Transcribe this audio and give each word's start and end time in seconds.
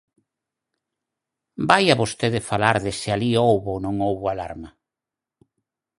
Vaia 1.69 1.95
vostede 2.01 2.39
falar 2.49 2.75
de 2.85 2.91
se 2.99 3.07
alí 3.15 3.31
houbo 3.43 3.69
ou 3.75 3.79
non 3.85 3.95
houbo 4.07 4.25
alarma. 4.29 4.69